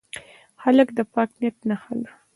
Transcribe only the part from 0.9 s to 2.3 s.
د پاک نیت نښه ده.